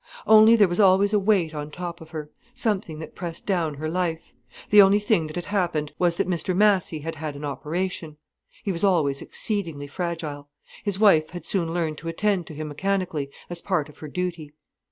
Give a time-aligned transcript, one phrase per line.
[0.25, 3.87] Only, there was always a weight on top of her, something that pressed down her
[3.87, 4.33] life.
[4.71, 8.17] The only thing that had happened was that Mr Massy had had an operation.
[8.63, 10.49] He was always exceedingly fragile.
[10.83, 14.51] His wife had soon learned to attend to him mechanically, as part of her duty.